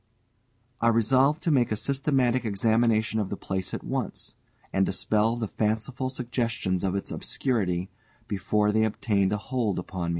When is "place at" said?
3.37-3.83